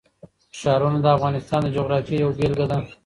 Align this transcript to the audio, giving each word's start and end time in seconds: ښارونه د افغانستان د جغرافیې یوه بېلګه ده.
ښارونه 0.59 0.97
د 1.01 1.05
افغانستان 1.17 1.61
د 1.63 1.67
جغرافیې 1.75 2.17
یوه 2.23 2.35
بېلګه 2.37 2.65
ده. 2.71 2.77